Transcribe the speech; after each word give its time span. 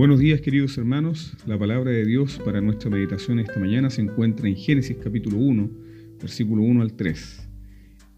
Buenos 0.00 0.18
días 0.18 0.40
queridos 0.40 0.78
hermanos, 0.78 1.36
la 1.44 1.58
palabra 1.58 1.90
de 1.90 2.06
Dios 2.06 2.40
para 2.42 2.62
nuestra 2.62 2.88
meditación 2.88 3.38
esta 3.38 3.60
mañana 3.60 3.90
se 3.90 4.00
encuentra 4.00 4.48
en 4.48 4.56
Génesis 4.56 4.96
capítulo 4.96 5.36
1, 5.36 5.70
versículo 6.18 6.62
1 6.62 6.80
al 6.80 6.94
3. 6.94 7.50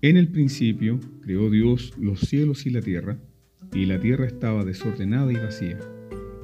En 0.02 0.16
el 0.16 0.29
principio 0.29 1.00
creó 1.22 1.50
Dios 1.50 1.92
los 1.98 2.20
cielos 2.20 2.66
y 2.66 2.70
la 2.70 2.82
tierra, 2.82 3.18
y 3.74 3.86
la 3.86 3.98
tierra 3.98 4.29
estaba 4.29 4.64
desordenada 4.64 5.32
y 5.32 5.34
vacía, 5.34 5.80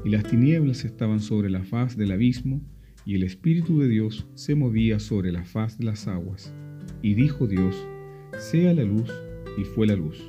y 0.05 0.09
las 0.09 0.25
tinieblas 0.25 0.85
estaban 0.85 1.21
sobre 1.21 1.51
la 1.51 1.63
faz 1.63 1.97
del 1.97 2.11
abismo, 2.11 2.61
y 3.07 3.15
el 3.15 3.23
Espíritu 3.23 3.79
de 3.79 3.87
Dios 3.87 4.27
se 4.35 4.57
movía 4.57 4.99
sobre 4.99 5.31
la 5.31 5.45
faz 5.45 5.79
de 5.79 5.85
las 5.85 6.09
aguas. 6.09 6.53
Y 7.01 7.15
dijo 7.15 7.47
Dios, 7.47 7.77
sea 8.41 8.75
la 8.75 8.83
luz, 8.83 9.09
y 9.57 9.63
fue 9.63 9.87
la 9.87 9.95
luz. 9.95 10.21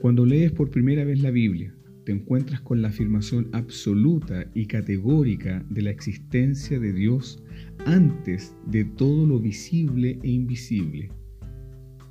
Cuando 0.00 0.24
lees 0.24 0.52
por 0.52 0.70
primera 0.70 1.04
vez 1.04 1.20
la 1.20 1.30
Biblia, 1.30 1.74
encuentras 2.12 2.60
con 2.60 2.82
la 2.82 2.88
afirmación 2.88 3.48
absoluta 3.52 4.46
y 4.54 4.66
categórica 4.66 5.64
de 5.70 5.82
la 5.82 5.90
existencia 5.90 6.78
de 6.78 6.92
Dios 6.92 7.42
antes 7.86 8.54
de 8.66 8.84
todo 8.84 9.26
lo 9.26 9.38
visible 9.38 10.18
e 10.22 10.30
invisible. 10.30 11.10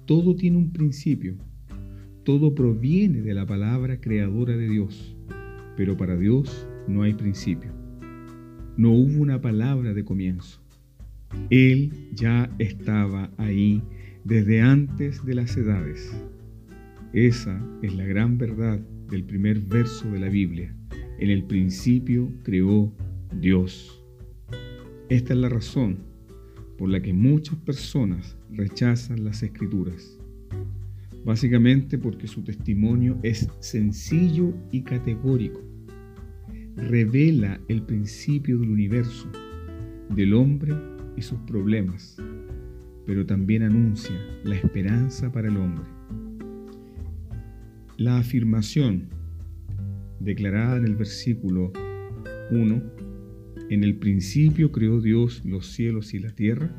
Todo 0.06 0.36
tiene 0.36 0.58
un 0.58 0.72
principio, 0.72 1.38
todo 2.24 2.54
proviene 2.54 3.22
de 3.22 3.34
la 3.34 3.46
palabra 3.46 4.00
creadora 4.00 4.56
de 4.56 4.70
Dios, 4.70 5.16
pero 5.78 5.96
para 5.98 6.16
Dios 6.16 6.68
no 6.88 7.04
hay 7.04 7.14
principio. 7.14 7.72
No 8.78 8.92
hubo 8.92 9.22
una 9.22 9.42
palabra 9.42 9.94
de 9.94 10.04
comienzo. 10.04 10.62
Él 11.50 11.92
ya 12.14 12.50
estaba 12.60 13.32
ahí 13.38 13.84
desde 14.24 14.62
antes 14.62 15.24
de 15.26 15.36
las 15.36 15.56
edades. 15.58 16.12
Esa 17.14 17.62
es 17.82 17.96
la 17.96 18.06
gran 18.06 18.38
verdad 18.38 18.80
del 19.10 19.24
primer 19.24 19.60
verso 19.60 20.10
de 20.12 20.20
la 20.20 20.30
Biblia. 20.30 20.74
En 21.20 21.30
el 21.30 21.44
principio 21.44 22.32
creó 22.44 22.94
Dios. 23.40 24.04
Esta 25.10 25.34
es 25.34 25.40
la 25.40 25.50
razón 25.50 25.98
por 26.78 26.90
la 26.90 27.02
que 27.02 27.14
muchas 27.14 27.58
personas 27.58 28.38
rechazan 28.52 29.26
las 29.26 29.44
escrituras. 29.44 30.18
Básicamente 31.26 31.98
porque 31.98 32.28
su 32.28 32.42
testimonio 32.44 33.20
es 33.24 33.50
sencillo 33.60 34.54
y 34.72 34.82
categórico. 34.82 35.62
Revela 36.78 37.60
el 37.68 37.82
principio 37.82 38.58
del 38.58 38.70
universo, 38.70 39.30
del 40.16 40.34
hombre 40.34 40.74
y 41.18 41.22
sus 41.22 41.40
problemas, 41.40 42.18
pero 43.06 43.26
también 43.26 43.64
anuncia 43.64 44.16
la 44.46 44.56
esperanza 44.56 45.32
para 45.32 45.50
el 45.50 45.58
hombre. 45.58 45.99
La 48.00 48.18
afirmación 48.18 49.10
declarada 50.22 50.78
en 50.78 50.86
el 50.86 50.96
versículo 50.96 51.74
1, 52.50 52.84
en 53.70 53.84
el 53.84 53.98
principio 53.98 54.72
creó 54.72 55.02
Dios 55.02 55.42
los 55.44 55.74
cielos 55.74 56.14
y 56.14 56.20
la 56.20 56.30
tierra, 56.30 56.74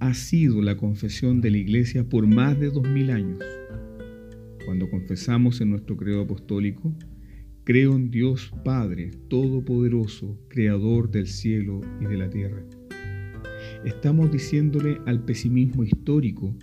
ha 0.00 0.12
sido 0.14 0.60
la 0.60 0.76
confesión 0.76 1.40
de 1.40 1.52
la 1.52 1.58
iglesia 1.58 2.02
por 2.02 2.26
más 2.26 2.58
de 2.58 2.70
dos 2.70 2.82
mil 2.82 3.12
años. 3.12 3.44
Cuando 4.66 4.90
confesamos 4.90 5.60
en 5.60 5.70
nuestro 5.70 5.96
credo 5.96 6.22
apostólico, 6.22 6.92
creo 7.62 7.94
en 7.94 8.10
Dios 8.10 8.52
Padre 8.64 9.12
Todopoderoso, 9.28 10.36
Creador 10.48 11.12
del 11.12 11.28
cielo 11.28 11.80
y 12.00 12.06
de 12.06 12.16
la 12.16 12.28
tierra. 12.28 12.64
Estamos 13.84 14.32
diciéndole 14.32 14.98
al 15.06 15.24
pesimismo 15.24 15.84
histórico 15.84 16.56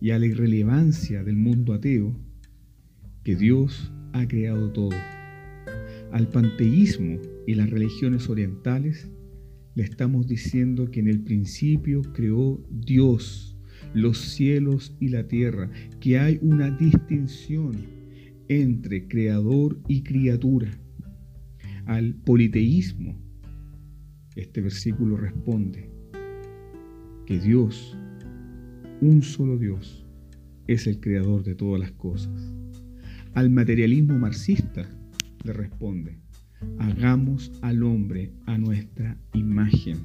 y 0.00 0.10
a 0.10 0.18
la 0.18 0.26
irrelevancia 0.26 1.22
del 1.22 1.36
mundo 1.36 1.74
ateo 1.74 2.31
que 3.24 3.36
Dios 3.36 3.92
ha 4.12 4.26
creado 4.26 4.70
todo. 4.72 4.96
Al 6.10 6.28
panteísmo 6.28 7.18
y 7.46 7.54
las 7.54 7.70
religiones 7.70 8.28
orientales 8.28 9.10
le 9.74 9.84
estamos 9.84 10.26
diciendo 10.26 10.90
que 10.90 11.00
en 11.00 11.08
el 11.08 11.20
principio 11.20 12.02
creó 12.12 12.62
Dios 12.70 13.56
los 13.94 14.18
cielos 14.18 14.96
y 15.00 15.08
la 15.08 15.28
tierra, 15.28 15.70
que 16.00 16.18
hay 16.18 16.38
una 16.42 16.70
distinción 16.70 17.72
entre 18.48 19.06
creador 19.06 19.78
y 19.88 20.02
criatura. 20.02 20.70
Al 21.86 22.14
politeísmo, 22.14 23.16
este 24.36 24.60
versículo 24.60 25.16
responde 25.16 25.90
que 27.26 27.38
Dios, 27.38 27.96
un 29.00 29.22
solo 29.22 29.58
Dios, 29.58 30.06
es 30.66 30.86
el 30.86 31.00
creador 31.00 31.42
de 31.42 31.54
todas 31.54 31.80
las 31.80 31.92
cosas. 31.92 32.54
Al 33.34 33.48
materialismo 33.48 34.18
marxista 34.18 34.86
le 35.42 35.54
responde, 35.54 36.18
hagamos 36.78 37.50
al 37.62 37.82
hombre 37.82 38.30
a 38.44 38.58
nuestra 38.58 39.16
imagen. 39.32 39.96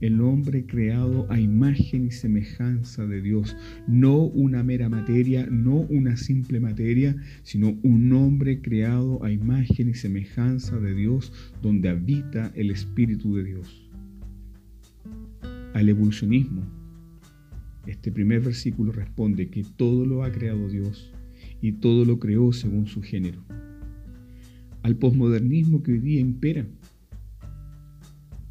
El 0.00 0.20
hombre 0.20 0.64
creado 0.64 1.26
a 1.28 1.40
imagen 1.40 2.06
y 2.06 2.12
semejanza 2.12 3.04
de 3.04 3.20
Dios, 3.20 3.56
no 3.88 4.16
una 4.26 4.62
mera 4.62 4.88
materia, 4.88 5.44
no 5.50 5.74
una 5.74 6.16
simple 6.16 6.60
materia, 6.60 7.16
sino 7.42 7.76
un 7.82 8.12
hombre 8.12 8.60
creado 8.60 9.24
a 9.24 9.32
imagen 9.32 9.88
y 9.88 9.94
semejanza 9.94 10.78
de 10.78 10.94
Dios, 10.94 11.32
donde 11.62 11.88
habita 11.88 12.52
el 12.54 12.70
Espíritu 12.70 13.34
de 13.34 13.42
Dios. 13.42 13.90
Al 15.74 15.88
evolucionismo, 15.88 16.62
este 17.88 18.12
primer 18.12 18.40
versículo 18.40 18.92
responde 18.92 19.50
que 19.50 19.64
todo 19.76 20.06
lo 20.06 20.22
ha 20.22 20.30
creado 20.30 20.68
Dios 20.68 21.12
y 21.62 21.72
todo 21.72 22.04
lo 22.04 22.18
creó 22.18 22.52
según 22.52 22.86
su 22.86 23.00
género. 23.00 23.42
Al 24.82 24.96
posmodernismo 24.96 25.82
que 25.82 25.92
hoy 25.92 26.00
día 26.00 26.20
impera. 26.20 26.66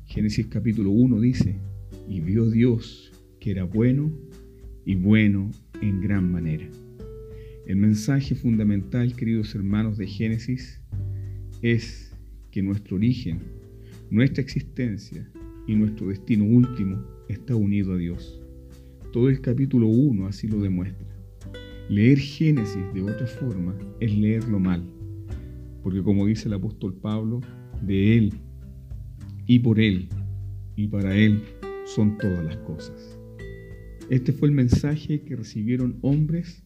Génesis 0.06 0.48
capítulo 0.48 0.92
1 0.92 1.20
dice, 1.20 1.58
y 2.10 2.22
vio 2.22 2.50
Dios 2.50 3.12
que 3.40 3.52
era 3.52 3.66
bueno 3.66 4.12
y 4.86 4.96
bueno 4.96 5.52
en 5.82 6.00
gran 6.00 6.32
manera. 6.32 6.68
El 7.68 7.76
mensaje 7.76 8.34
fundamental, 8.34 9.14
queridos 9.16 9.54
hermanos 9.56 9.98
de 9.98 10.08
Génesis, 10.08 10.80
es 11.62 12.16
que 12.50 12.62
nuestro 12.64 12.96
origen, 12.96 13.40
nuestra 14.10 14.42
existencia 14.42 15.30
y 15.68 15.76
nuestro 15.76 16.08
destino 16.08 16.46
último 16.46 17.04
está 17.28 17.56
unido 17.56 17.94
a 17.94 17.98
Dios. 17.98 18.42
Todo 19.12 19.30
el 19.30 19.42
capítulo 19.42 19.88
1 19.88 20.28
así 20.28 20.48
lo 20.48 20.62
demuestra. 20.62 21.11
Leer 21.90 22.20
Génesis 22.20 22.94
de 22.94 23.02
otra 23.02 23.28
forma 23.28 23.76
es 24.00 24.16
leerlo 24.16 24.60
mal, 24.60 24.84
porque 25.84 26.02
como 26.02 26.26
dice 26.26 26.48
el 26.48 26.54
apóstol 26.54 26.96
Pablo, 26.96 27.42
de 27.82 28.18
Él 28.18 28.34
y 29.46 29.60
por 29.60 29.80
Él 29.80 30.08
y 30.76 30.88
para 30.88 31.16
Él 31.16 31.42
son 31.86 32.18
todas 32.18 32.44
las 32.46 32.58
cosas. 32.58 33.20
Este 34.10 34.32
fue 34.32 34.50
el 34.50 34.54
mensaje 34.54 35.22
que 35.22 35.36
recibieron 35.36 35.98
hombres 36.02 36.64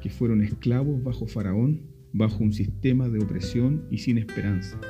que 0.00 0.10
fueron 0.10 0.42
esclavos 0.42 1.02
bajo 1.02 1.26
Faraón, 1.26 1.82
bajo 2.12 2.42
un 2.42 2.52
sistema 2.52 3.08
de 3.08 3.22
opresión 3.22 3.84
y 3.90 3.98
sin 3.98 4.18
esperanza 4.18 4.80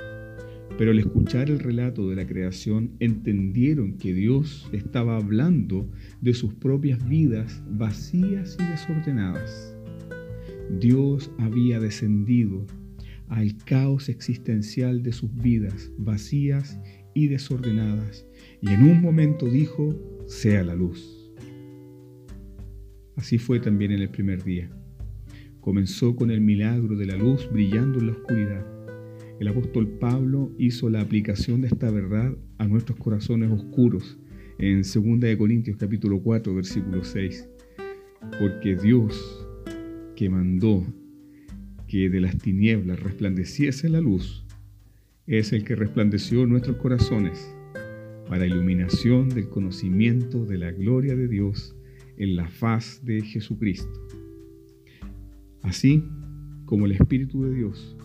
pero 0.78 0.92
al 0.92 0.98
escuchar 0.98 1.50
el 1.50 1.58
relato 1.58 2.08
de 2.08 2.16
la 2.16 2.26
creación 2.26 2.92
entendieron 3.00 3.98
que 3.98 4.14
Dios 4.14 4.69
estaba 4.72 5.16
hablando 5.16 5.91
de 6.20 6.34
sus 6.34 6.54
propias 6.54 7.06
vidas 7.08 7.62
vacías 7.69 8.56
y 8.58 8.64
desordenadas. 8.64 9.76
Dios 10.81 11.31
había 11.38 11.81
descendido 11.81 12.66
al 13.28 13.56
caos 13.64 14.08
existencial 14.08 15.03
de 15.03 15.12
sus 15.12 15.34
vidas 15.34 15.92
vacías 15.98 16.81
y 17.14 17.28
desordenadas 17.28 18.26
y 18.60 18.70
en 18.70 18.84
un 18.84 19.00
momento 19.00 19.47
dijo, 19.47 19.94
sea 20.26 20.64
la 20.64 20.75
luz. 20.75 21.31
Así 23.16 23.38
fue 23.38 23.61
también 23.61 23.93
en 23.93 24.00
el 24.00 24.08
primer 24.08 24.43
día. 24.43 24.70
Comenzó 25.61 26.16
con 26.16 26.31
el 26.31 26.40
milagro 26.40 26.96
de 26.96 27.06
la 27.06 27.16
luz 27.16 27.49
brillando 27.52 27.99
en 27.99 28.06
la 28.06 28.12
oscuridad 28.12 28.80
el 29.40 29.48
apóstol 29.48 29.88
Pablo 29.88 30.52
hizo 30.58 30.90
la 30.90 31.00
aplicación 31.00 31.62
de 31.62 31.69
esta 31.69 31.90
verdad 31.90 32.37
a 32.58 32.69
nuestros 32.69 32.98
corazones 32.98 33.50
oscuros 33.50 34.19
en 34.58 34.82
2 34.82 35.37
Corintios 35.38 35.78
capítulo 35.78 36.20
4 36.20 36.54
versículo 36.54 37.02
6. 37.02 37.48
Porque 38.38 38.76
Dios 38.76 39.48
que 40.14 40.28
mandó 40.28 40.84
que 41.88 42.10
de 42.10 42.20
las 42.20 42.37
tinieblas 42.37 43.00
resplandeciese 43.00 43.88
la 43.88 44.02
luz, 44.02 44.44
es 45.26 45.54
el 45.54 45.64
que 45.64 45.75
resplandeció 45.75 46.44
nuestros 46.44 46.76
corazones 46.76 47.54
para 48.28 48.46
iluminación 48.46 49.31
del 49.31 49.48
conocimiento 49.48 50.44
de 50.44 50.58
la 50.58 50.70
gloria 50.70 51.16
de 51.16 51.28
Dios 51.28 51.75
en 52.19 52.37
la 52.37 52.46
faz 52.46 53.02
de 53.06 53.22
Jesucristo. 53.22 54.06
Así 55.62 56.04
como 56.66 56.84
el 56.84 56.92
Espíritu 56.92 57.44
de 57.44 57.54
Dios 57.54 57.96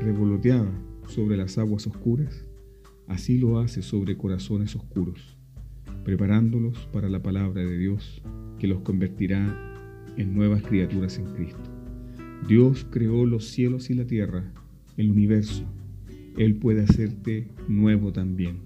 revoloteada 0.00 0.70
sobre 1.08 1.36
las 1.36 1.58
aguas 1.58 1.86
oscuras, 1.86 2.44
así 3.06 3.38
lo 3.38 3.58
hace 3.58 3.82
sobre 3.82 4.16
corazones 4.16 4.74
oscuros, 4.76 5.36
preparándolos 6.04 6.88
para 6.92 7.08
la 7.08 7.22
palabra 7.22 7.62
de 7.62 7.78
Dios 7.78 8.22
que 8.58 8.66
los 8.66 8.80
convertirá 8.80 9.54
en 10.16 10.34
nuevas 10.34 10.62
criaturas 10.62 11.18
en 11.18 11.26
Cristo. 11.26 11.70
Dios 12.48 12.86
creó 12.90 13.26
los 13.26 13.46
cielos 13.46 13.90
y 13.90 13.94
la 13.94 14.06
tierra, 14.06 14.52
el 14.96 15.10
universo, 15.10 15.64
Él 16.36 16.56
puede 16.56 16.82
hacerte 16.82 17.48
nuevo 17.68 18.12
también. 18.12 18.58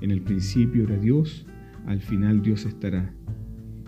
En 0.00 0.10
el 0.10 0.22
principio 0.22 0.84
era 0.84 0.96
Dios, 0.96 1.46
al 1.86 2.00
final 2.00 2.42
Dios 2.42 2.64
estará. 2.66 3.14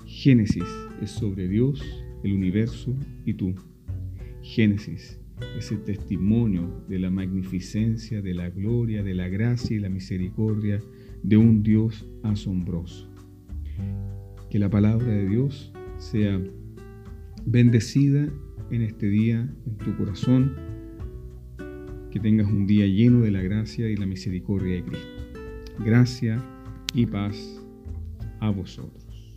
Génesis 0.07 0.65
es 1.03 1.11
sobre 1.11 1.49
Dios, 1.49 1.83
el 2.23 2.33
universo 2.33 2.95
y 3.25 3.35
tú. 3.35 3.55
Génesis 4.43 5.21
ese 5.57 5.77
testimonio 5.77 6.85
de 6.89 6.99
la 6.99 7.11
magnificencia, 7.11 8.23
de 8.23 8.35
la 8.35 8.51
gloria, 8.51 9.03
de 9.03 9.15
la 9.15 9.29
gracia 9.29 9.77
y 9.77 9.81
la 9.81 9.89
misericordia 9.89 10.81
de 11.23 11.37
un 11.37 11.63
Dios 11.63 12.07
asombroso. 12.23 13.09
Que 14.51 14.59
la 14.59 14.71
palabra 14.71 15.07
de 15.07 15.29
Dios 15.29 15.73
sea 15.99 16.41
bendecida 17.45 18.29
en 18.71 18.83
este 18.83 19.09
día, 19.09 19.49
en 19.67 19.77
tu 19.77 19.97
corazón, 19.97 20.55
que 22.11 22.21
tengas 22.21 22.51
un 22.51 22.67
día 22.67 22.87
lleno 22.87 23.21
de 23.21 23.31
la 23.31 23.43
gracia 23.43 23.89
y 23.89 23.97
la 23.97 24.07
misericordia 24.07 24.77
de 24.77 24.85
Cristo. 24.85 25.09
Gracia 25.85 26.43
y 26.95 27.07
paz 27.07 27.63
a 28.41 28.51
vosotros. 28.51 29.37